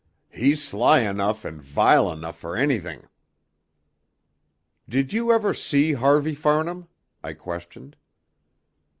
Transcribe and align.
"He's 0.31 0.63
sly 0.67 1.01
enough 1.01 1.45
and 1.45 1.61
vile 1.61 2.11
enough 2.11 2.39
for 2.39 2.55
anything." 2.55 3.07
"Did 4.89 5.13
you 5.13 5.31
ever 5.31 5.53
see 5.53 5.93
Harvey 5.93 6.33
Farnham?" 6.33 6.87
I 7.23 7.33
questioned. 7.33 7.95